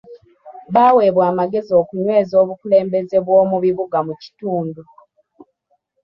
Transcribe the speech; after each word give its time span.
Baaweebwa 0.73 1.23
amagezi 1.31 1.71
okunyweza 1.81 2.33
obukulembeze 2.43 3.17
bw'omu 3.25 3.55
bibuga 3.63 3.99
mu 4.07 4.13
kitundu. 4.21 4.81